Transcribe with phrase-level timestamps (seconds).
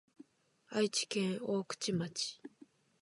[0.71, 2.41] 愛知県大口町